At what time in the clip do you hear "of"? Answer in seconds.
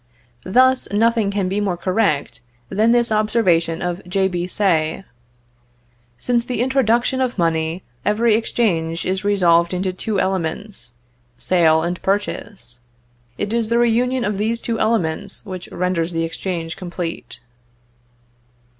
3.83-4.01, 7.21-7.37, 14.25-14.39